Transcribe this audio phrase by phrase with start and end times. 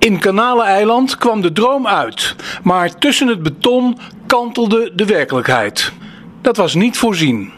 [0.00, 5.92] In Kanaleneiland kwam de droom uit, maar tussen het beton kantelde de werkelijkheid.
[6.40, 7.52] Dat was niet voorzien.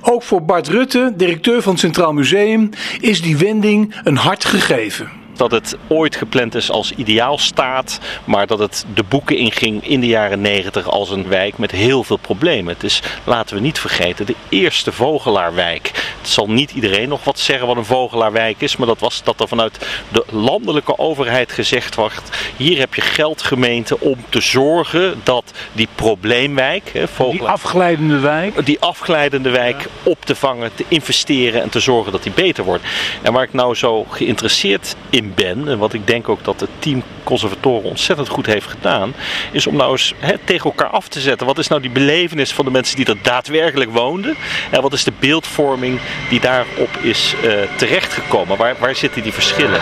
[0.00, 2.70] Ook voor Bart Rutte, directeur van het Centraal Museum,
[3.00, 8.58] is die wending een hart gegeven dat het ooit gepland is als ideaalstaat, maar dat
[8.58, 12.74] het de boeken inging in de jaren 90 als een wijk met heel veel problemen.
[12.74, 15.90] Het is, laten we niet vergeten, de eerste Vogelaarwijk.
[16.20, 19.40] Het zal niet iedereen nog wat zeggen wat een Vogelaarwijk is, maar dat was dat
[19.40, 25.20] er vanuit de landelijke overheid gezegd wordt: hier heb je geld gemeente om te zorgen
[25.22, 31.62] dat die probleemwijk, hè, die afglijdende wijk, die afglijdende wijk op te vangen, te investeren
[31.62, 32.84] en te zorgen dat die beter wordt.
[33.22, 36.70] En waar ik nou zo geïnteresseerd in ben, en wat ik denk ook dat het
[36.78, 39.14] team conservatoren ontzettend goed heeft gedaan,
[39.52, 40.14] is om nou eens
[40.44, 41.46] tegen elkaar af te zetten.
[41.46, 44.36] Wat is nou die belevenis van de mensen die er daadwerkelijk woonden?
[44.70, 48.56] En wat is de beeldvorming die daarop is uh, terechtgekomen?
[48.56, 49.80] Waar, waar zitten die verschillen?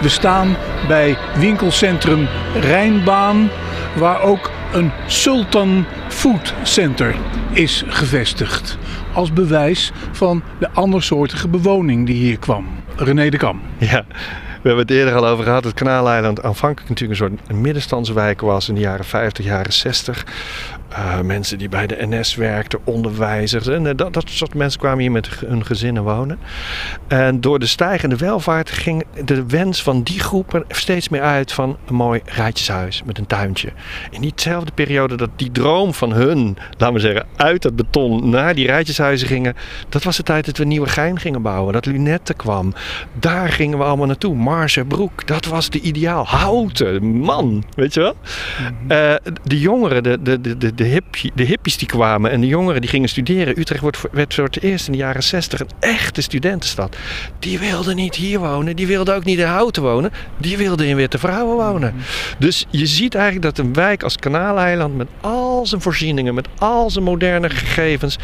[0.00, 0.56] We staan
[0.88, 2.28] bij winkelcentrum
[2.60, 3.50] Rijnbaan,
[3.96, 7.14] waar ook een Sultan Food Center
[7.52, 8.78] is gevestigd.
[9.12, 12.66] Als bewijs van de andersoortige bewoning die hier kwam.
[12.96, 13.60] René de Kam.
[13.78, 14.04] Ja,
[14.62, 15.64] we hebben het eerder al over gehad.
[15.64, 20.26] Het Kanaaleiland aanvankelijk natuurlijk een soort middenstandswijk was in de jaren 50, jaren 60.
[20.92, 23.66] Uh, mensen die bij de NS werkten, onderwijzers.
[23.66, 26.38] En uh, dat, dat soort mensen kwamen hier met hun gezinnen wonen.
[27.06, 31.76] En door de stijgende welvaart ging de wens van die groepen steeds meer uit van
[31.86, 33.72] een mooi rijtjeshuis met een tuintje.
[34.10, 38.54] In diezelfde periode dat die droom van hun, laten we zeggen, uit het beton naar
[38.54, 39.54] die rijtjeshuizen gingen.
[39.88, 42.74] Dat was de tijd dat we Nieuwe Gein gingen bouwen, dat Lunette kwam.
[43.18, 44.36] Daar gingen we allemaal naartoe.
[44.88, 46.26] Broek, dat was de ideaal.
[46.26, 48.16] Houten, man, weet je wel?
[48.88, 52.80] Uh, de jongeren, de, de, de, de, hippie, de hippies die kwamen en de jongeren
[52.80, 53.58] die gingen studeren.
[53.58, 56.96] Utrecht wordt, werd voor het eerst in de jaren 60 een echte studentenstad.
[57.38, 60.12] Die wilden niet hier wonen, die wilden ook niet in Houten wonen.
[60.36, 61.94] Die wilden in Witte Vrouwen wonen.
[62.38, 66.90] Dus je ziet eigenlijk dat een wijk als Kanaaleiland met al zijn voorzieningen, met al
[66.90, 68.18] zijn moderne gegevens,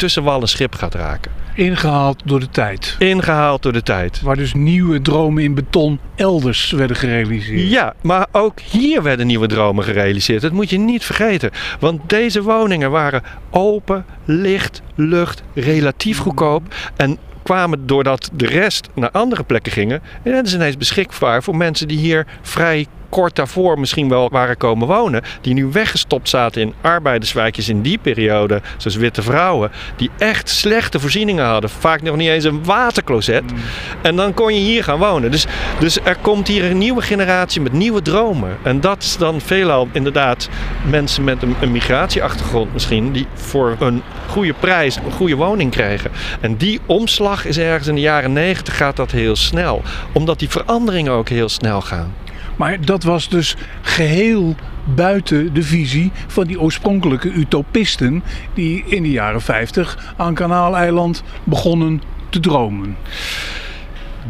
[0.00, 1.30] tussen wal en schip gaat raken.
[1.54, 2.96] Ingehaald door de tijd.
[2.98, 4.20] Ingehaald door de tijd.
[4.20, 7.70] Waar dus nieuwe dromen in beton elders werden gerealiseerd.
[7.70, 10.42] Ja, maar ook hier werden nieuwe dromen gerealiseerd.
[10.42, 11.50] Dat moet je niet vergeten.
[11.80, 16.74] Want deze woningen waren open, licht, lucht, relatief goedkoop.
[16.96, 20.02] En kwamen doordat de rest naar andere plekken gingen.
[20.22, 24.56] En dat is ineens beschikbaar voor mensen die hier vrij kort daarvoor misschien wel waren
[24.56, 25.22] komen wonen.
[25.40, 28.60] Die nu weggestopt zaten in arbeiderswijkjes in die periode.
[28.76, 29.70] Zoals witte vrouwen.
[29.96, 31.70] Die echt slechte voorzieningen hadden.
[31.70, 33.42] Vaak nog niet eens een watercloset.
[33.42, 33.58] Mm.
[34.02, 35.30] En dan kon je hier gaan wonen.
[35.30, 35.46] Dus,
[35.78, 38.56] dus er komt hier een nieuwe generatie met nieuwe dromen.
[38.62, 40.48] En dat is dan veelal inderdaad
[40.90, 43.12] mensen met een, een migratieachtergrond misschien.
[43.12, 46.10] Die voor een goede prijs een goede woning krijgen.
[46.40, 49.82] En die omslag is ergens in de jaren negentig gaat dat heel snel.
[50.12, 52.14] Omdat die veranderingen ook heel snel gaan.
[52.60, 54.54] Maar dat was dus geheel
[54.94, 58.22] buiten de visie van die oorspronkelijke utopisten
[58.54, 62.96] die in de jaren 50 aan Kanaaleiland begonnen te dromen.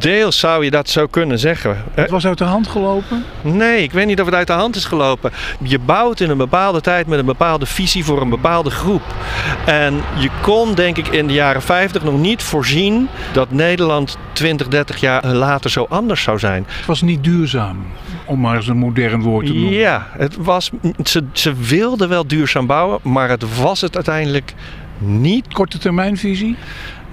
[0.00, 1.84] Deels zou je dat zo kunnen zeggen.
[1.94, 3.24] Het was uit de hand gelopen?
[3.42, 5.32] Nee, ik weet niet of het uit de hand is gelopen.
[5.62, 9.02] Je bouwt in een bepaalde tijd met een bepaalde visie voor een bepaalde groep.
[9.66, 14.68] En je kon, denk ik, in de jaren 50 nog niet voorzien dat Nederland 20,
[14.68, 16.64] 30 jaar later zo anders zou zijn.
[16.66, 17.86] Het was niet duurzaam,
[18.24, 19.72] om maar eens een modern woord te noemen.
[19.72, 20.70] Ja, het was,
[21.04, 24.54] ze, ze wilden wel duurzaam bouwen, maar het was het uiteindelijk
[24.98, 25.52] niet.
[25.52, 26.56] Korte termijnvisie?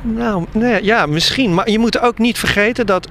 [0.02, 1.54] Nou, nee, ja, misschien.
[1.54, 3.08] Maar je moet ook niet vergeten dat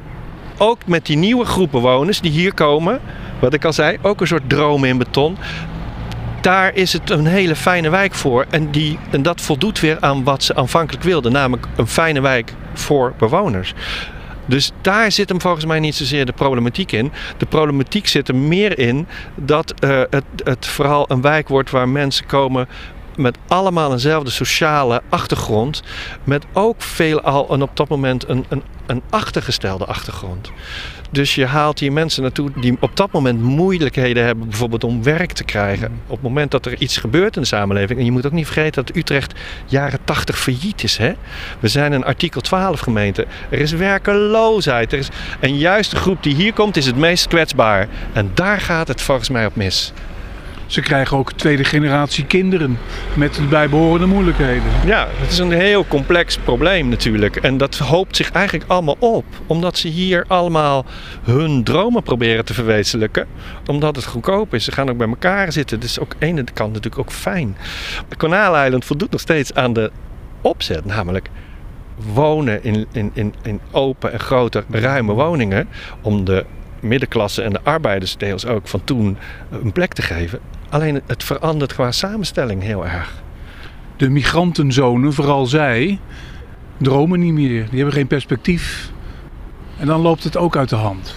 [0.59, 3.01] ook met die nieuwe groepen bewoners die hier komen,
[3.39, 5.37] wat ik al zei, ook een soort dromen in beton.
[6.41, 8.47] Daar is het een hele fijne wijk voor.
[8.51, 12.53] En, die, en dat voldoet weer aan wat ze aanvankelijk wilden, namelijk een fijne wijk
[12.75, 13.75] voor bewoners.
[14.47, 17.13] Dus daar zit hem volgens mij niet zozeer de problematiek in.
[17.37, 21.89] De problematiek zit er meer in dat uh, het, het vooral een wijk wordt waar
[21.89, 22.69] mensen komen
[23.17, 25.83] met allemaal eenzelfde sociale achtergrond.
[26.25, 30.53] Met ook veelal en op dat moment een, een, een achtergestelde achtergrond.
[31.11, 35.33] Dus je haalt hier mensen naartoe die op dat moment moeilijkheden hebben, bijvoorbeeld om werk
[35.33, 36.01] te krijgen.
[36.07, 37.99] Op het moment dat er iets gebeurt in de samenleving.
[37.99, 39.35] En je moet ook niet vergeten dat Utrecht
[39.67, 40.97] jaren 80 failliet is.
[40.97, 41.13] Hè?
[41.61, 43.27] We zijn een artikel 12 gemeente.
[43.49, 44.93] Er is werkeloosheid.
[44.93, 45.09] Er is...
[45.41, 47.89] En juist de groep die hier komt is het meest kwetsbaar.
[48.13, 49.93] En daar gaat het volgens mij op mis.
[50.67, 52.79] Ze krijgen ook tweede generatie kinderen
[53.15, 54.63] met de bijbehorende moeilijkheden.
[54.85, 57.37] Ja, het is een heel complex probleem natuurlijk.
[57.37, 59.25] En dat hoopt zich eigenlijk allemaal op.
[59.47, 60.85] Omdat ze hier allemaal
[61.23, 63.27] hun dromen proberen te verwezenlijken.
[63.67, 64.65] Omdat het goedkoop is.
[64.65, 65.81] Ze gaan ook bij elkaar zitten.
[65.81, 67.57] Dus ook de ene kant natuurlijk ook fijn.
[68.17, 69.91] Kanaaleiland voldoet nog steeds aan de
[70.41, 70.85] opzet.
[70.85, 71.29] Namelijk
[72.15, 75.69] wonen in, in, in, in open en grote ruime woningen.
[76.01, 76.45] Om de
[76.81, 79.17] middenklasse en de arbeiders deels ook van toen
[79.51, 80.41] een plek te geven.
[80.69, 83.23] Alleen het verandert qua samenstelling heel erg.
[83.97, 85.99] De migrantenzonen, vooral zij,
[86.77, 87.67] dromen niet meer.
[87.69, 88.91] Die hebben geen perspectief.
[89.79, 91.17] En dan loopt het ook uit de hand.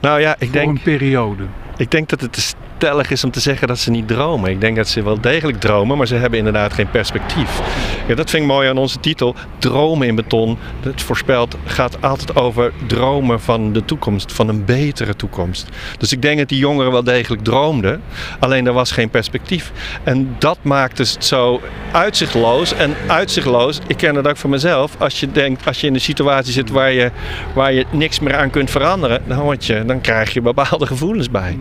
[0.00, 1.44] Nou ja, ik Voor denk, een periode.
[1.76, 4.50] ik denk dat het stellig is om te zeggen dat ze niet dromen.
[4.50, 7.60] Ik denk dat ze wel degelijk dromen, maar ze hebben inderdaad geen perspectief.
[8.08, 9.34] Ja, dat vind ik mooi aan onze titel.
[9.58, 10.58] Dromen in beton.
[10.80, 15.68] Het voorspelt gaat altijd over dromen van de toekomst, van een betere toekomst.
[15.98, 18.02] Dus ik denk dat die jongeren wel degelijk droomden,
[18.38, 19.72] alleen er was geen perspectief.
[20.02, 21.60] En dat maakt het zo
[21.92, 22.74] uitzichtloos.
[22.74, 26.00] En uitzichtloos, ik ken het ook van mezelf, als je denkt, als je in een
[26.00, 27.10] situatie zit waar je,
[27.54, 31.58] waar je niks meer aan kunt veranderen, dan, je, dan krijg je bepaalde gevoelens bij.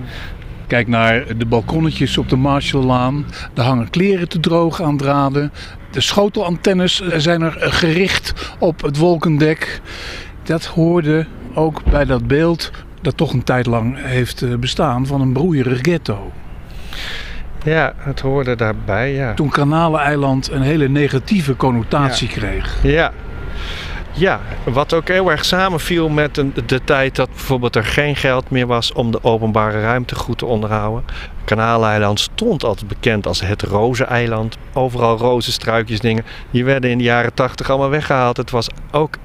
[0.67, 3.25] Kijk naar de balkonnetjes op de Marshalllaan.
[3.53, 5.51] Daar hangen kleren te droog aan draden.
[5.91, 9.81] De schotelantennes zijn er gericht op het wolkendek.
[10.43, 12.71] Dat hoorde ook bij dat beeld
[13.01, 16.31] dat toch een tijd lang heeft eh, bestaan van een broeierig ghetto.
[17.63, 19.33] Ja, het hoorde daarbij, ja.
[19.33, 22.77] Toen Kanaleneiland een hele negatieve connotatie kreeg.
[22.83, 23.11] Ja.
[24.17, 28.67] Ja, wat ook heel erg samenviel met de, tijd dat bijvoorbeeld er geen geld meer
[28.67, 31.05] was om de openbare ruimte goed te onderhouden.
[31.45, 34.57] Kanaaleiland stond altijd bekend als het rozeneiland.
[34.73, 36.25] Overal rozenstruikjes, dingen.
[36.51, 38.37] Die werden in de jaren tachtig allemaal weggehaald.
[38.37, 39.17] Het was ook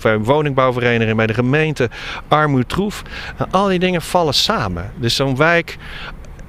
[0.00, 1.90] bij woningbouwvereniging, bij de gemeente,
[2.28, 3.02] armoedtroef.
[3.50, 4.92] Al die dingen vallen samen.
[4.96, 5.76] Dus zo'n wijk,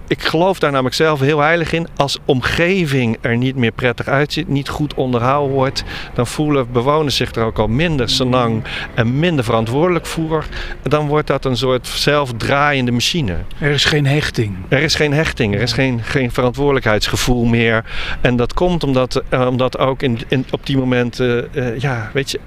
[0.08, 1.88] ik geloof daar namelijk zelf heel heilig in.
[1.96, 5.84] Als omgeving er niet meer prettig uitziet, niet goed onderhouden wordt,
[6.14, 8.64] dan voelen bewoners zich er ook al minder senang
[8.94, 10.46] en minder verantwoordelijk voor.
[10.84, 13.36] Dan wordt dat een soort zelfdraaiende machine.
[13.60, 14.56] Er is geen hechting.
[14.68, 17.86] Er is geen hechting, er is geen, geen verantwoordelijkheidsgevoel meer.
[18.22, 22.32] En dat komt omdat, eh, omdat ook in, in, op die momenten, eh, ja, weet
[22.32, 22.40] je.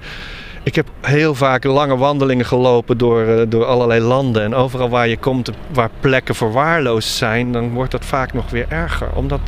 [0.63, 4.43] Ik heb heel vaak lange wandelingen gelopen door, eh, door allerlei landen.
[4.43, 8.65] En overal waar je komt, waar plekken verwaarloosd zijn, dan wordt dat vaak nog weer
[8.69, 9.09] erger.
[9.13, 9.39] Omdat,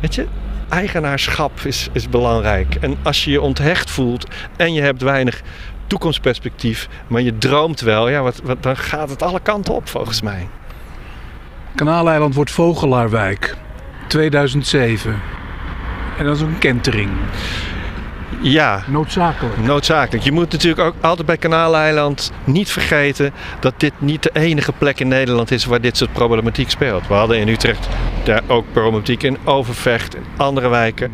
[0.00, 0.26] weet je,
[0.68, 2.74] eigenaarschap is, is belangrijk.
[2.74, 4.26] En als je je onthecht voelt
[4.56, 5.42] en je hebt weinig
[5.86, 10.22] toekomstperspectief, maar je droomt wel, ja, wat, wat, dan gaat het alle kanten op volgens
[10.22, 10.48] mij.
[11.74, 13.56] Kanaaleiland wordt Vogelaarwijk.
[14.08, 15.20] 2007.
[16.18, 17.10] En dat is een kentering.
[18.40, 19.56] Ja, Noodzakelijk.
[19.56, 20.24] Noodzakelijk.
[20.24, 25.00] Je moet natuurlijk ook altijd bij Kanaaleiland niet vergeten dat dit niet de enige plek
[25.00, 27.06] in Nederland is waar dit soort problematiek speelt.
[27.08, 27.88] We hadden in Utrecht
[28.24, 31.12] daar ook problematiek in Overvecht, in andere wijken.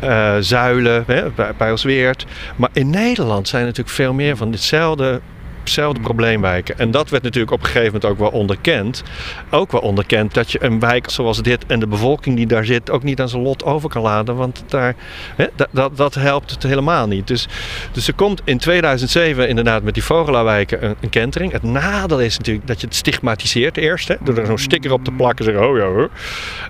[0.00, 2.26] eh, zuilen, hè, bij, bij Osweert.
[2.56, 5.20] Maar in Nederland zijn er natuurlijk veel meer van ditzelfde,
[5.64, 6.78] hetzelfde probleemwijken.
[6.78, 9.02] En dat werd natuurlijk op een gegeven moment ook wel onderkend.
[9.50, 12.90] Ook wel onderkend dat je een wijk zoals dit en de bevolking die daar zit
[12.90, 14.36] ook niet aan zijn lot over kan laten.
[14.36, 14.94] Want daar,
[15.36, 17.26] hè, dat, dat, helpt het helemaal niet.
[17.26, 17.48] Dus,
[17.92, 21.52] dus er komt in 2007 inderdaad met die Vogelaarwijken een, een kentering.
[21.52, 24.08] Het nadeel is natuurlijk dat je het stigmatiseert eerst.
[24.08, 26.10] Hè, door er zo'n sticker op te plakken en zeggen, oh ja hoor.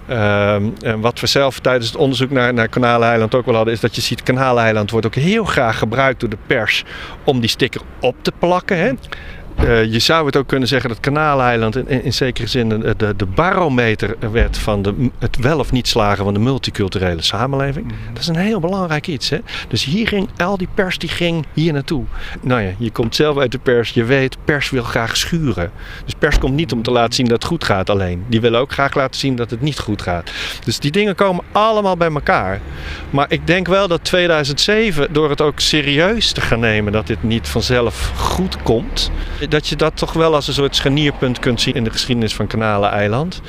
[0.06, 3.80] Ehm, en wat we zelf tijdens het onderzoek naar, naar Kanaaleiland ook wel hadden, is
[3.80, 6.84] dat je ziet, Kanaaleiland wordt ook heel graag gebruikt door de pers
[7.24, 8.76] om die sticker op te plakken.
[8.84, 8.98] né?
[9.56, 12.94] Eh, je zou het ook kunnen zeggen dat Kanaaleiland in, in, in zekere zin de,
[12.96, 17.92] de, de barometer werd van de, het wel of niet slagen van de multiculturele samenleving.
[18.12, 19.30] Dat is een heel belangrijk iets.
[19.30, 19.38] Hè?
[19.68, 22.04] Dus hier ging al die pers die ging hier naartoe.
[22.40, 25.70] Nou ja, je komt zelf uit de pers, je weet, pers wil graag schuren.
[26.04, 28.24] Dus pers komt niet om te laten zien dat het goed gaat alleen.
[28.28, 30.30] Die willen ook graag laten zien dat het niet goed gaat.
[30.64, 32.60] Dus die dingen komen allemaal bij elkaar.
[33.10, 37.22] Maar ik denk wel dat 2007, door het ook serieus te gaan nemen dat dit
[37.22, 39.10] niet vanzelf goed komt,
[39.48, 42.46] dat je dat toch wel als een soort scharnierpunt kunt zien in de geschiedenis van
[42.46, 43.40] Kanaleneiland.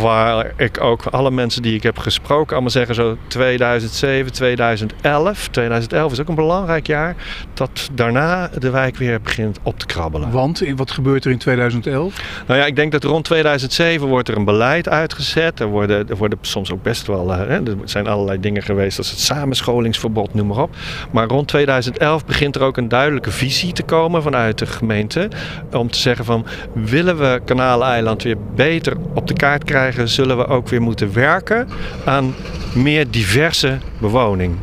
[0.00, 5.48] Waar ik ook alle mensen die ik heb gesproken allemaal zeggen zo 2007, 2011.
[5.48, 7.16] 2011 is ook een belangrijk jaar.
[7.54, 10.30] Dat daarna de wijk weer begint op te krabbelen.
[10.30, 12.42] Want wat gebeurt er in 2011?
[12.46, 15.60] Nou ja, ik denk dat rond 2007 wordt er een beleid uitgezet.
[15.60, 18.98] Er worden, er worden soms ook best wel, eh, hè, er zijn allerlei dingen geweest
[18.98, 20.76] als het samenscholingsverbod, noem maar op.
[21.10, 25.28] Maar rond 2011 begint er ook een duidelijke visie te komen vanuit de gemeente.
[25.72, 29.77] Om te zeggen van, willen we Kanaleiland weer beter op de kaart krijgen?
[29.78, 31.68] Krijgen, zullen we ook weer moeten werken
[32.04, 32.34] aan
[32.74, 34.56] meer diverse bewoning.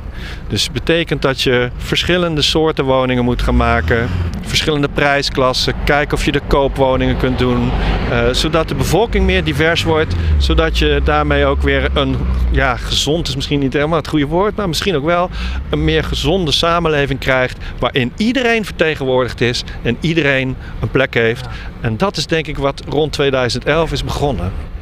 [0.48, 4.10] Dus betekent dat je verschillende soorten woningen moet gaan maken,
[4.42, 7.72] verschillende prijsklassen, kijken of je de koopwoningen kunt doen,
[8.12, 12.18] uh, zodat de bevolking meer divers wordt, zodat je daarmee ook weer een,
[12.52, 15.30] ja, gezond is misschien niet helemaal het goede woord, maar misschien ook wel
[15.70, 21.46] een meer gezonde samenleving krijgt, waarin iedereen vertegenwoordigd is en iedereen een plek heeft.
[21.82, 24.75] En dat is denk ik wat rond 2011 is begonnen.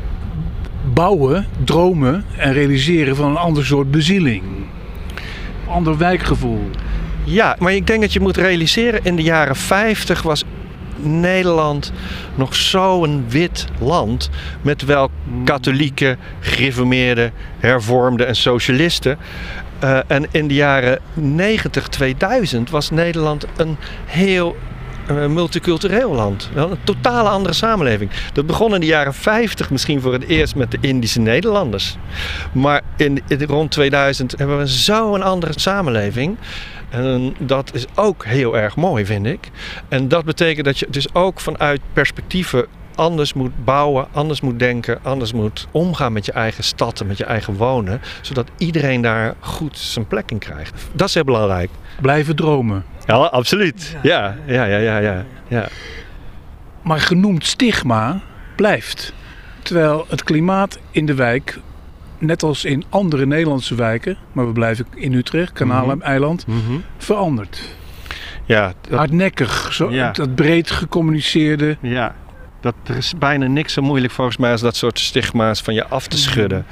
[0.93, 4.43] Bouwen, dromen en realiseren van een ander soort bezieling
[5.73, 6.69] ander wijkgevoel.
[7.23, 10.43] Ja, maar ik denk dat je moet realiseren, in de jaren 50 was
[10.95, 11.91] Nederland
[12.35, 14.29] nog zo'n wit land.
[14.61, 15.11] Met wel
[15.43, 19.17] katholieken, gereformeerden, hervormden en socialisten.
[19.83, 24.55] Uh, en in de jaren 90, 2000 was Nederland een heel
[25.27, 26.49] multicultureel land.
[26.55, 28.11] Een totale andere samenleving.
[28.33, 31.97] Dat begon in de jaren 50 misschien voor het eerst met de Indische Nederlanders.
[32.51, 36.37] Maar in, rond 2000 hebben we zo'n andere samenleving.
[36.89, 39.51] En dat is ook heel erg mooi, vind ik.
[39.87, 44.99] En dat betekent dat je dus ook vanuit perspectieven anders moet bouwen, anders moet denken,
[45.03, 49.35] anders moet omgaan met je eigen stad en met je eigen wonen, zodat iedereen daar
[49.39, 50.87] goed zijn plek in krijgt.
[50.93, 51.69] Dat is heel belangrijk.
[52.01, 52.85] Blijven dromen.
[53.05, 53.97] Ja, absoluut.
[54.01, 55.25] Ja, ja, ja, ja, ja.
[55.47, 55.67] ja.
[56.81, 58.21] Maar genoemd stigma
[58.55, 59.13] blijft.
[59.61, 61.59] Terwijl het klimaat in de wijk,
[62.17, 66.83] net als in andere Nederlandse wijken, maar we blijven in Utrecht, Kanaleiland, mm -hmm.
[66.97, 67.61] verandert.
[68.45, 68.97] Ja, dat...
[68.97, 70.11] Hardnekkig, zo, ja.
[70.11, 71.77] dat breed gecommuniceerde.
[71.81, 72.15] Ja,
[72.63, 75.87] dat, er is bijna niks zo moeilijk volgens mij als dat soort stigma's van je
[75.87, 76.25] af te mhm.
[76.25, 76.65] schudden.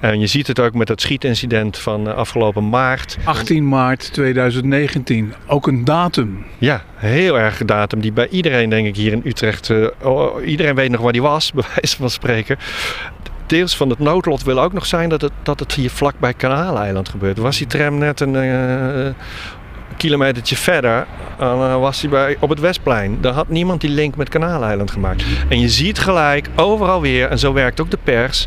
[0.00, 3.16] En je ziet het ook met dat schietincident van eh, afgelopen maart.
[3.24, 6.44] 18 maart 2019, ook een datum.
[6.58, 9.86] Ja, heel erg datum die bij iedereen denk ik hier in Utrecht, uh,
[10.44, 12.58] iedereen weet nog waar die was, bij wijze van spreken
[13.46, 16.34] deels van het noodlot wil ook nog zijn dat het, dat het hier vlak bij
[16.34, 17.38] Kanaaleiland gebeurt.
[17.38, 19.14] Was die tram net een, uh,
[19.96, 21.06] kilometertje verder
[21.40, 23.20] uh, was hij bij, op het Westplein.
[23.20, 25.24] Daar had niemand die link met Kanaaleiland gemaakt.
[25.48, 28.46] En je ziet gelijk overal weer, en zo werkt ook de pers,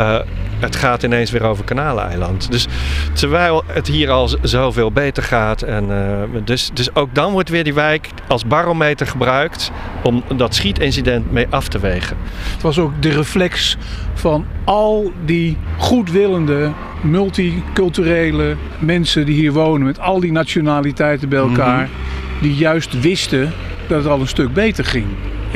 [0.00, 0.18] uh,
[0.58, 2.50] het gaat ineens weer over Kanaleiland.
[2.50, 2.66] Dus
[3.12, 5.62] terwijl het hier al zoveel beter gaat.
[5.62, 9.72] En, uh, dus, dus ook dan wordt weer die wijk als barometer gebruikt
[10.02, 12.16] om dat schietincident mee af te wegen.
[12.52, 13.76] Het was ook de reflex
[14.14, 21.82] van al die goedwillende, multiculturele mensen die hier wonen, met al die nationaliteiten bij elkaar,
[21.82, 22.42] mhm.
[22.42, 23.52] die juist wisten
[23.88, 25.06] dat het al een stuk beter ging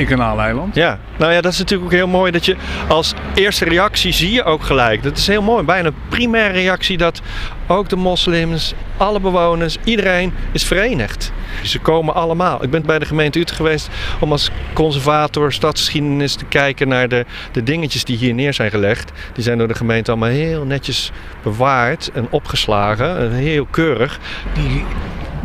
[0.05, 0.75] Kanaaleiland.
[0.75, 2.55] Ja, nou ja, dat is natuurlijk ook heel mooi dat je
[2.87, 5.03] als eerste reactie zie je ook gelijk.
[5.03, 7.21] Dat is heel mooi, bijna een primaire reactie dat
[7.67, 11.31] ook de moslims, alle bewoners, iedereen is verenigd.
[11.63, 12.63] Ze komen allemaal.
[12.63, 13.89] Ik ben bij de gemeente Utrecht geweest
[14.19, 19.11] om als conservator stadsgeschiedenis te kijken naar de, de dingetjes die hier neer zijn gelegd.
[19.33, 21.11] Die zijn door de gemeente allemaal heel netjes
[21.43, 23.31] bewaard en opgeslagen.
[23.31, 24.19] Heel keurig.
[24.53, 24.83] Die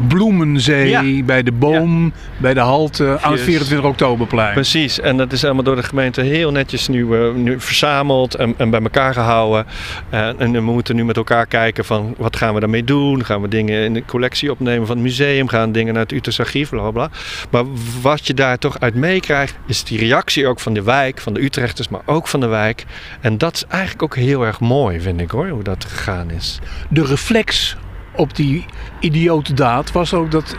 [0.09, 4.53] Bloemenzee, bij de boom, bij de halte aan het 24 oktoberplein.
[4.53, 8.55] Precies, en dat is allemaal door de gemeente heel netjes nu, uh, nu verzameld en,
[8.57, 9.67] en, bij elkaar gehouden.
[10.11, 13.25] En, en, we moeten nu met elkaar kijken van wat gaan we daarmee doen?
[13.25, 15.49] Gaan we dingen in de collectie opnemen van het museum?
[15.49, 17.11] Gaan dingen naar het Utrecht archief, bla bla.
[17.51, 17.65] Maar
[18.03, 21.43] wat je daar toch uit meekrijgt, is die reactie ook van de wijk, van de
[21.43, 22.85] Utrechters, maar ook van de wijk.
[23.21, 26.59] En dat is eigenlijk ook heel erg mooi, vind ik hoor, hoe dat gegaan is.
[26.89, 27.77] De reflex
[28.17, 28.65] op die
[29.01, 30.57] idiote daad was ook dat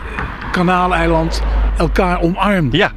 [0.52, 1.42] Kanaaleiland
[1.78, 2.76] elkaar omarmde.
[2.76, 2.92] Ja,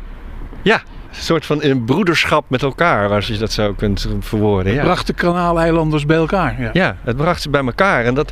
[0.61, 0.81] ja.
[1.09, 4.73] Een soort van een broederschap met elkaar, als je dat zo kunt verwoorden.
[4.73, 6.61] Het bracht de Kanaaleilanders bij elkaar.
[6.61, 6.69] Ja.
[6.73, 8.05] ja, het bracht ze bij elkaar.
[8.05, 8.31] En dat,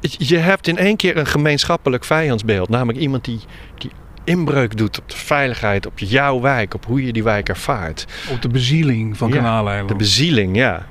[0.00, 2.68] je hebt in één keer een gemeenschappelijk vijandsbeeld.
[2.68, 3.40] Namelijk iemand die,
[3.78, 3.90] die
[4.24, 8.06] inbreuk doet op de veiligheid, op jouw wijk, op hoe je die wijk ervaart.
[8.30, 10.86] Op de bezieling van ja, De bezieling, ja.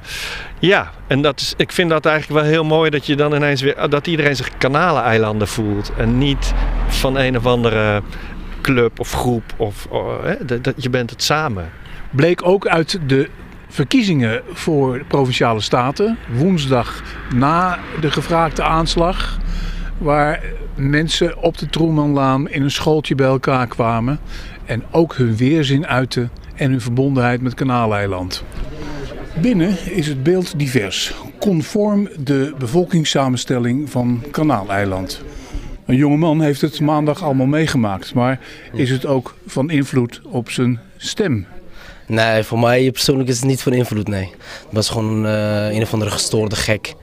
[0.60, 3.62] Ja, en dat is, ik vind dat eigenlijk wel heel mooi dat je dan ineens
[3.62, 5.92] weer, dat iedereen zich Kanaleneilanden voelt.
[5.98, 6.54] En niet
[6.88, 8.02] van een of andere
[8.62, 9.44] club of groep.
[9.58, 11.70] Of, oh, hè, dat, je bent het samen.
[12.10, 13.30] Bleek ook uit de
[13.68, 17.04] verkiezingen voor de provinciale staten, woensdag
[17.36, 19.40] na de gevraagde aanslag,
[19.98, 20.44] waar
[20.90, 24.20] mensen op de Troemanlaan in een schooltje bij elkaar kwamen
[24.66, 28.44] en ook hun weerzin uiten en hun verbondenheid met Kanaaleiland.
[29.42, 35.22] Binnen is het beeld divers, conform de bevolkingssamenstelling van Kanaaleiland.
[35.86, 38.40] Een jongeman heeft het maandag allemaal meegemaakt, maar
[38.74, 41.46] is het ook van invloed op zijn stem?
[42.08, 44.30] Nee, voor mij persoonlijk is het niet van invloed, nee.
[44.64, 46.96] Het was gewoon uh, een of andere gestoorde gek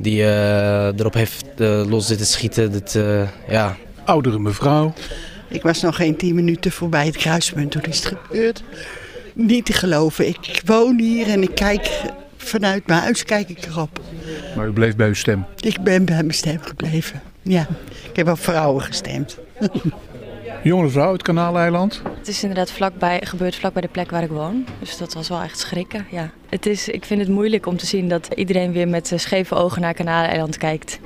[0.00, 2.72] die uh, erop heeft uh, los zitten schieten.
[2.72, 2.98] Dat,
[3.48, 3.76] ja.
[4.04, 4.92] Oudere mevrouw.
[5.48, 8.62] Ik was nog geen tien minuten voorbij het kruispunt, toen is het gebeurd.
[9.34, 10.26] niet te geloven.
[10.28, 11.90] Ik woon hier en ik kijk
[12.36, 14.00] vanuit mijn huis kijk ik erop.
[14.56, 15.44] Maar u bleef bij uw stem?
[15.60, 17.66] Ik ben bij mijn stem gebleven, ja.
[18.10, 19.38] Ik heb op vrouwen gestemd.
[20.62, 22.02] Jonge vrouw, het Kanaaleiland?
[22.18, 24.64] Het is inderdaad vlakbij, gebeurt vlakbij de plek waar ik woon.
[24.78, 26.30] Dus dat was wel echt schrikken, ja.
[26.48, 29.80] Het is, ik vind het moeilijk om te zien dat iedereen weer met scheve ogen
[29.80, 31.00] naar Kanaaleiland kijkt.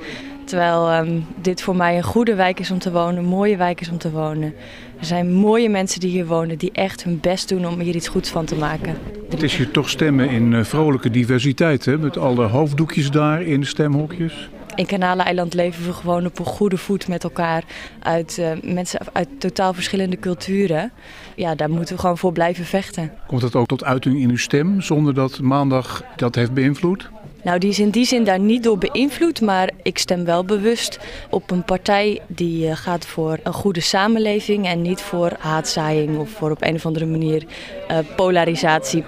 [0.45, 3.81] Terwijl um, dit voor mij een goede wijk is om te wonen, een mooie wijk
[3.81, 4.53] is om te wonen.
[4.99, 8.07] Er zijn mooie mensen die hier wonen, die echt hun best doen om hier iets
[8.07, 8.97] goeds van te maken.
[9.29, 11.97] Het is hier toch stemmen in uh, vrolijke diversiteit, hè?
[11.97, 14.49] met alle hoofddoekjes daar in de stemhokjes.
[14.75, 17.63] In Kanaleiland leven we gewoon op een goede voet met elkaar.
[17.99, 20.91] Uit uh, mensen uit totaal verschillende culturen.
[21.35, 23.11] Ja, daar moeten we gewoon voor blijven vechten.
[23.27, 27.09] Komt dat ook tot uiting in uw stem, zonder dat maandag dat heeft beïnvloed?
[27.43, 30.99] Nou, die is in die zin daar niet door beïnvloed, maar ik stem wel bewust
[31.29, 36.29] op een partij die uh, gaat voor een goede samenleving en niet voor haatzaaiing of
[36.29, 37.45] voor op een of andere manier
[37.91, 39.03] uh, polarisatie.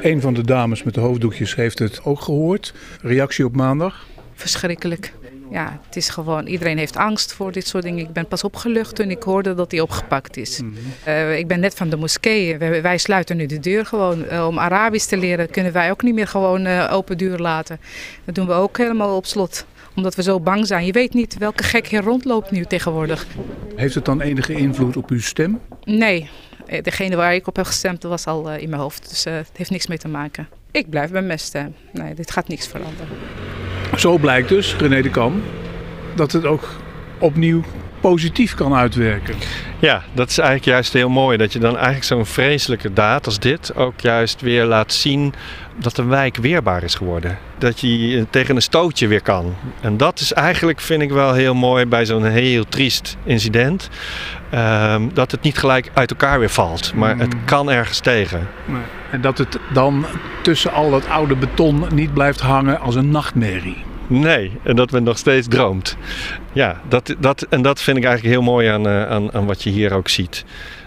[0.00, 2.74] Een van de dames met de hoofddoekjes heeft het ook gehoord.
[3.02, 4.06] Reactie op maandag?
[4.34, 5.12] Verschrikkelijk.
[5.50, 8.04] Ja, het is gewoon, iedereen heeft angst voor dit soort dingen.
[8.04, 10.60] Ik ben pas opgelucht toen ik hoorde dat hij opgepakt is.
[10.60, 11.12] Mm -hmm.
[11.12, 12.58] uh, ik ben net van de moskee.
[12.58, 14.24] Wij, wij sluiten nu de deur gewoon.
[14.32, 17.80] Uh, om Arabisch te leren kunnen wij ook niet meer gewoon uh, open deur laten.
[18.24, 20.86] Dat doen we ook helemaal op slot omdat we zo bang zijn.
[20.86, 23.26] Je weet niet welke gek hier rondloopt nu tegenwoordig.
[23.76, 25.60] Heeft het dan enige invloed op uw stem?
[25.84, 26.30] Nee,
[26.82, 29.08] degene waar ik op heb gestemd was al in mijn hoofd.
[29.08, 30.48] Dus het heeft niks mee te maken.
[30.74, 31.74] Ik blijf bij mijn stem.
[31.92, 33.08] Nee, dit gaat niks veranderen.
[33.96, 35.42] Zo blijkt dus, René de Kam,
[36.14, 36.68] dat het ook
[37.18, 37.62] opnieuw
[38.00, 39.34] positief kan uitwerken.
[39.84, 41.36] Ja, dat is eigenlijk juist heel mooi.
[41.36, 45.34] Dat je dan eigenlijk zo'n vreselijke daad als dit ook juist weer laat zien
[45.76, 47.38] dat de wijk weerbaar is geworden.
[47.58, 49.54] Dat je tegen een stootje weer kan.
[49.80, 53.88] En dat is eigenlijk, vind ik wel heel mooi bij zo'n heel triest incident.
[54.54, 58.48] Um, dat het niet gelijk uit elkaar weer valt, maar het kan ergens tegen.
[59.10, 60.06] En dat het dan
[60.42, 63.84] tussen al dat oude beton niet blijft hangen als een nachtmerrie.
[64.06, 65.96] Nee, en dat men nog steeds droomt.
[66.52, 69.62] Ja, dat, dat, en dat vind ik eigenlijk heel mooi aan, uh, aan, aan wat
[69.62, 70.44] je hier ook ziet.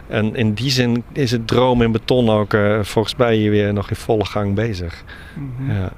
[0.08, 3.74] En in die zin is het droom in beton ook uh, volgens mij hier weer
[3.74, 5.04] nog in volle gang bezig.
[5.34, 5.76] Mm-hmm.
[5.76, 5.92] Ja.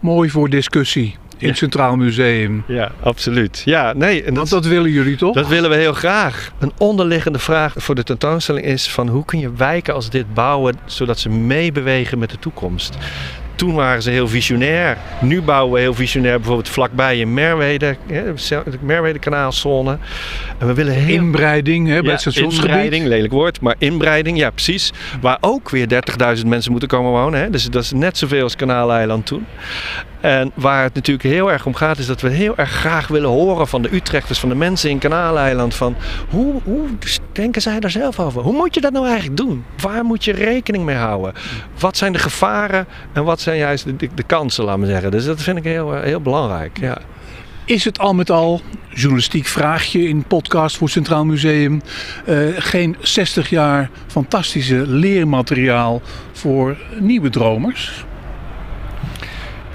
[0.00, 2.64] Mooi voor discussie in het Centraal Museum.
[2.66, 3.62] Ja, absoluut.
[3.64, 5.34] Ja, nee, en dat, Want dat willen jullie toch?
[5.34, 6.52] Dat willen we heel graag.
[6.58, 10.76] Een onderliggende vraag voor de tentoonstelling is van hoe kun je wijken als dit bouwen
[10.84, 12.96] zodat ze meebewegen met de toekomst.
[13.60, 14.96] Toen waren ze heel visionair.
[15.20, 19.98] Nu bouwen we heel visionair, bijvoorbeeld vlakbij in Merwede, de Merwede-kanaalzone.
[20.58, 21.14] En we willen heel...
[21.14, 22.70] Inbreiding hè, bij ja, het stationsgebied.
[22.70, 24.92] Inbreiding, lelijk woord, maar inbreiding, ja precies.
[25.20, 25.86] Waar ook weer
[26.38, 27.40] 30.000 mensen moeten komen wonen.
[27.40, 27.50] Hè.
[27.50, 29.46] Dus dat is net zoveel als Kanaaleiland toen.
[30.20, 33.28] En waar het natuurlijk heel erg om gaat, is dat we heel erg graag willen
[33.28, 35.74] horen van de Utrechters, van de mensen in Kanaaleiland.
[35.74, 35.96] Van
[36.28, 36.88] hoe, hoe
[37.32, 38.42] denken zij daar zelf over?
[38.42, 39.64] Hoe moet je dat nou eigenlijk doen?
[39.80, 41.32] Waar moet je rekening mee houden?
[41.78, 45.10] Wat zijn de gevaren en wat zijn juist de, de, de kansen, laat maar zeggen.
[45.10, 46.78] Dus dat vind ik heel, heel belangrijk.
[46.80, 46.98] Ja.
[47.64, 48.60] Is het al met al,
[48.94, 51.82] journalistiek vraagje in podcast voor Centraal Museum,
[52.28, 58.04] uh, geen 60 jaar fantastische leermateriaal voor nieuwe dromers?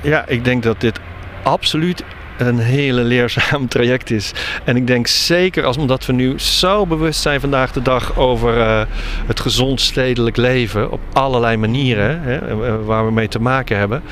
[0.02, 1.00] Ja, ik denk dat dit
[1.44, 2.04] absoluut
[2.38, 4.32] een hele leerzaam traject is.
[4.64, 8.58] En ik denk zeker als, omdat we nu zo bewust zijn vandaag de dag over
[8.58, 8.82] uh,
[9.26, 14.04] het gezond stedelijk leven op allerlei manieren hè, waar we mee te maken hebben,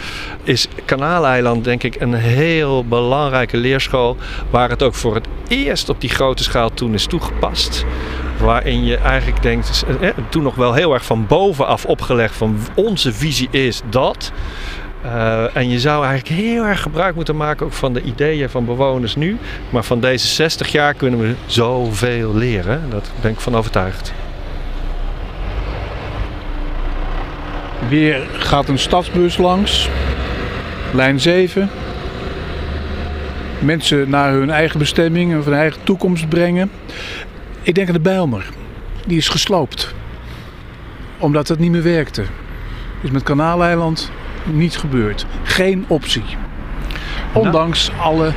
[0.44, 4.18] is Kanaaleiland denk ik een heel belangrijke leerschool
[4.50, 7.86] waar het ook voor het eerst op die grote schaal toen is toegepast.
[8.40, 13.14] Waarin je eigenlijk denkt, eh, toen nog wel heel erg van bovenaf opgelegd van onze
[13.14, 14.32] visie is dat.
[15.06, 18.66] Uh, en je zou eigenlijk heel erg gebruik moeten maken ook van de ideeën van
[18.66, 19.38] bewoners nu.
[19.70, 22.90] Maar van deze 60 jaar kunnen we zoveel leren.
[22.90, 24.14] Daar ben ik van overtuigd.
[27.90, 29.90] Weer gaat een stadsbus langs.
[30.94, 31.70] Lijn 7.
[33.60, 36.72] Mensen naar hun eigen bestemming en hun eigen toekomst brengen.
[37.62, 38.50] Ik denk aan de Bijlmer.
[39.06, 39.94] Die is gesloopt.
[41.18, 42.24] Omdat het niet meer werkte.
[43.02, 44.12] Dus met Kanaaleiland
[44.46, 45.26] niet gebeurd.
[45.44, 46.24] Geen optie.
[47.34, 48.02] Ondanks nou.
[48.02, 48.34] alle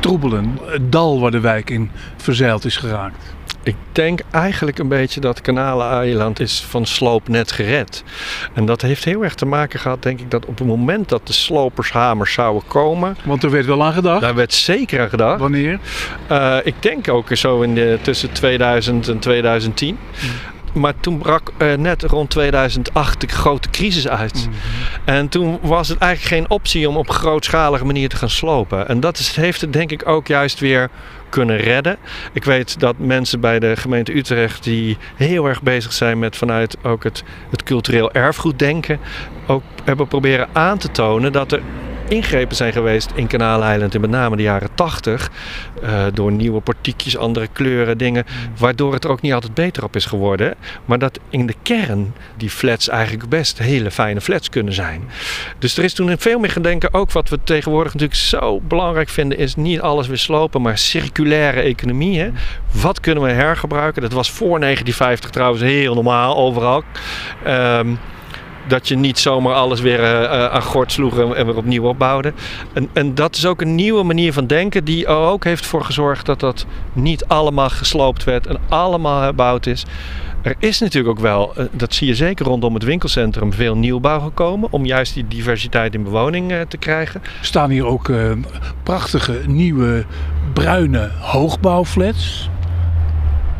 [0.00, 0.58] troebelen.
[0.64, 3.34] Het dal waar de wijk in verzeild is geraakt.
[3.64, 8.04] Ik denk eigenlijk een beetje dat Kanaleiland is van sloop net gered.
[8.52, 11.26] En dat heeft heel erg te maken gehad, denk ik, dat op het moment dat
[11.26, 13.16] de slopershamers zouden komen.
[13.24, 14.20] Want er werd wel aan gedacht.
[14.20, 15.40] Daar werd zeker aan gedacht.
[15.40, 15.78] Wanneer?
[16.30, 19.98] Uh, ik denk ook zo in de, tussen 2000 en 2010.
[20.72, 24.46] Maar toen brak uh, net rond 2008 de grote crisis uit.
[24.48, 24.54] Mm.
[25.04, 28.88] En toen was het eigenlijk geen optie om op grootschalige manier te gaan slopen.
[28.88, 30.90] En dat is, heeft het denk ik ook juist weer
[31.28, 31.96] kunnen redden.
[32.32, 36.76] Ik weet dat mensen bij de gemeente Utrecht die heel erg bezig zijn met vanuit
[36.82, 39.00] ook het, het cultureel erfgoed denken,
[39.46, 41.62] ook hebben proberen aan te tonen dat er
[42.12, 45.30] ingrepen zijn geweest in Kanaaleiland in met name de jaren 80.
[45.82, 48.24] Uh, eh, door nieuwe portiekjes, andere kleuren, dingen.
[48.58, 50.54] Waardoor het er ook niet altijd beter op is geworden.
[50.84, 55.02] Maar dat in de kern die flats eigenlijk best hele fijne flats kunnen zijn.
[55.58, 56.94] Dus er is toen veel meer gaan denken.
[56.94, 59.38] Ook wat we tegenwoordig natuurlijk zo belangrijk vinden.
[59.38, 62.20] Is niet alles weer slopen, maar circulaire economie.
[62.20, 62.30] Hè?
[62.70, 64.02] Wat kunnen we hergebruiken?
[64.02, 66.82] Dat was voor 1950 trouwens heel normaal overal.
[67.46, 67.98] Um,
[68.66, 72.32] dat je niet zomaar alles weer uh, aan gort sloeg en, weer opnieuw opbouwde.
[72.72, 75.84] En, en dat is ook een nieuwe manier van denken die er ook heeft voor
[75.84, 79.84] gezorgd dat dat niet allemaal gesloopt werd en allemaal herbouwd is.
[80.42, 84.20] Er is natuurlijk ook wel, eh, dat zie je zeker rondom het winkelcentrum, veel nieuwbouw
[84.20, 87.22] gekomen om juist die diversiteit in bewoning te krijgen.
[87.40, 88.10] Staan hier ook
[88.82, 90.04] prachtige nieuwe
[90.52, 92.50] bruine hoogbouwflats.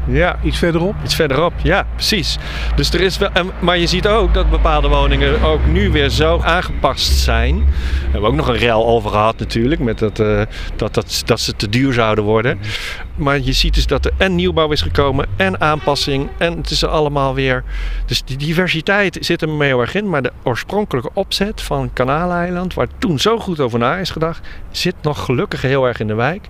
[0.07, 0.39] Ja.
[0.43, 0.95] Iets verderop?
[1.05, 2.39] Iets verderop, ja, precies.
[2.75, 6.41] Dus er is wel, maar je ziet ook dat bepaalde woningen ook nu weer zo
[6.45, 7.57] aangepast zijn.
[7.57, 10.43] We hebben ook nog een rel over gehad natuurlijk, met dat, uh,
[10.77, 12.59] dat, dat, dat ze te duur zouden worden.
[13.15, 16.29] Maar je ziet dus dat er en nieuwbouw is gekomen en aanpassing.
[16.39, 17.65] En het is er allemaal weer.
[18.07, 20.09] Dus die diversiteit zit er mee heel erg in.
[20.09, 24.95] Maar de oorspronkelijke opzet van Kanaaleiland, waar toen zo goed over na is gedacht, zit
[25.03, 26.49] nog gelukkig heel erg in de wijk.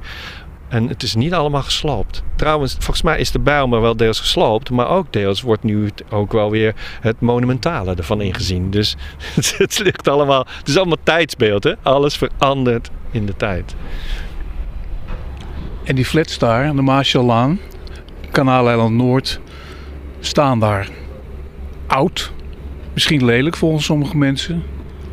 [0.73, 2.23] En het is niet allemaal gesloopt.
[2.37, 6.33] Trouwens, volgens mij is de Bijlmer wel deels gesloopt, maar ook deels wordt nu ook
[6.33, 8.71] wel weer het monumentale ervan ingezien.
[8.71, 8.97] Dus
[9.35, 11.73] het, ligt allemaal, het is allemaal tijdsbeeld, hè?
[11.83, 13.75] Alles verandert in de tijd.
[15.85, 17.59] En die flats daar de Marshallaan,
[18.31, 19.41] Kanaaleiland Noord,
[20.21, 20.89] staan daar
[21.87, 22.33] oud.
[22.93, 24.63] Misschien lelijk volgens sommige mensen,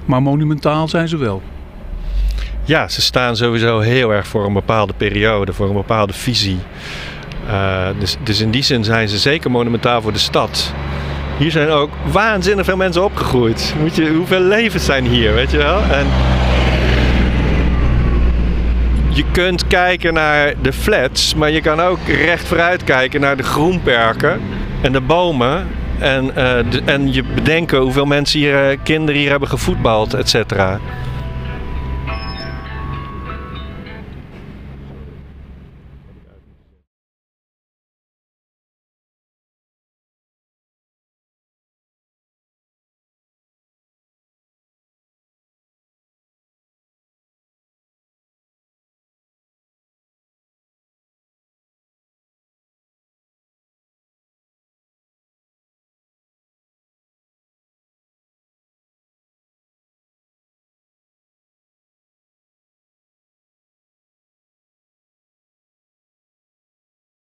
[0.06, 1.41] maar monumentaal zijn ze wel.
[2.69, 6.60] Ja, ze staan sowieso heel erg voor een bepaalde periode, voor een bepaalde visie.
[7.47, 10.73] Uh, dus, dus in die zin zijn ze zeker monumentaal voor de stad.
[11.38, 13.73] Hier zijn ook waanzinnig veel mensen opgegroeid.
[13.79, 15.82] Moet je, hoeveel levens zijn hier, weet je wel?
[15.82, 16.05] En
[19.10, 23.43] je kunt kijken naar de flats, maar je kan ook recht vooruit kijken naar de
[23.43, 24.41] groenperken
[24.82, 25.67] en de bomen.
[25.99, 26.25] En,
[26.69, 30.45] de, en je bedenken hoeveel mensen hier, uh, kinderen hier hebben gevoetbald, et.